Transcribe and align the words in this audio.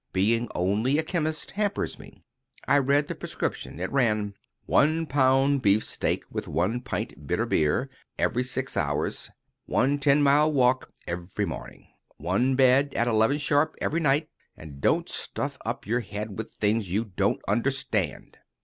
Being 0.13 0.47
only 0.55 0.97
a 0.97 1.03
chemist 1.03 1.51
hampers 1.51 1.99
me." 1.99 2.23
I 2.67 2.79
read 2.79 3.07
the 3.07 3.13
prescription. 3.13 3.79
It 3.79 3.91
ran: 3.91 4.33
"1 4.65 5.05
lb. 5.05 5.61
beefsteak, 5.61 6.23
with 6.31 6.47
1 6.47 6.81
pt. 6.81 7.27
bitter 7.27 7.45
beer 7.45 7.87
every 8.17 8.43
6 8.43 8.75
hours. 8.75 9.29
1 9.67 9.99
ten 9.99 10.23
mile 10.23 10.51
walk 10.51 10.91
every 11.05 11.45
morning. 11.45 11.85
1 12.17 12.55
bed 12.55 12.95
at 12.95 13.07
11 13.07 13.37
sharp 13.37 13.75
every 13.79 13.99
night. 13.99 14.27
And 14.57 14.81
don't 14.81 15.07
stuff 15.07 15.59
up 15.67 15.85
your 15.85 15.99
head 15.99 16.35
with 16.35 16.49
things 16.51 16.89
you 16.89 17.05
don't 17.05 17.43
understand." 17.47 18.39